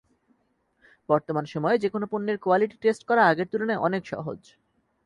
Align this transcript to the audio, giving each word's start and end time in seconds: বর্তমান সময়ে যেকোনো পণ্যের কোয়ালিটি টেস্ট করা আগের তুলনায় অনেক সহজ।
বর্তমান 1.09 1.45
সময়ে 1.45 1.77
যেকোনো 1.77 2.05
পণ্যের 2.11 2.37
কোয়ালিটি 2.37 2.75
টেস্ট 2.81 3.01
করা 3.03 3.21
আগের 3.25 3.47
তুলনায় 3.51 3.83
অনেক 3.87 4.03
সহজ। 4.05 4.39